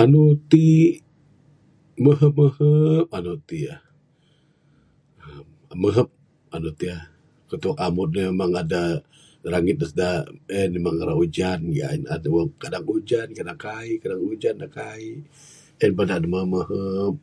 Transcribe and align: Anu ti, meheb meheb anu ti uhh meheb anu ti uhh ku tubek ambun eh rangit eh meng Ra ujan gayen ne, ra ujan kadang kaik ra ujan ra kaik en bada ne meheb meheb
Anu 0.00 0.22
ti, 0.50 0.66
meheb 2.02 2.34
meheb 2.38 3.06
anu 3.18 3.32
ti 3.48 3.60
uhh 3.70 5.38
meheb 5.82 6.08
anu 6.54 6.70
ti 6.78 6.86
uhh 6.94 7.04
ku 7.48 7.54
tubek 7.62 7.82
ambun 7.86 8.10
eh 8.22 8.98
rangit 9.52 9.80
eh 10.58 10.66
meng 10.84 10.98
Ra 11.08 11.14
ujan 11.24 11.60
gayen 11.76 12.00
ne, 12.04 12.70
ra 12.74 12.80
ujan 12.98 13.28
kadang 13.38 13.60
kaik 13.66 14.02
ra 14.10 14.14
ujan 14.30 14.56
ra 14.62 14.68
kaik 14.78 15.22
en 15.82 15.90
bada 15.98 16.14
ne 16.20 16.26
meheb 16.32 16.48
meheb 16.52 17.14